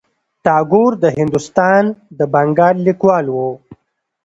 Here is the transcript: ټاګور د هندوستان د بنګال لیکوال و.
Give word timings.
ټاګور 0.43 0.91
د 1.03 1.05
هندوستان 1.17 1.83
د 2.17 2.19
بنګال 2.33 2.75
لیکوال 2.87 3.25
و. 3.31 3.37